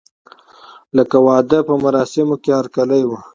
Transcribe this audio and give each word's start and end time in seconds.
لکه 0.97 1.17
د 1.21 1.23
واده 1.27 1.59
په 1.67 1.73
مراسمو 1.83 2.35
کې 2.43 2.51
هرکلی 2.59 3.01
وي. 3.09 3.19